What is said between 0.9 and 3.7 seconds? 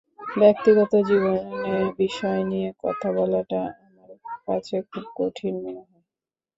জীবনের বিষয় নিয়ে কথা বলাটা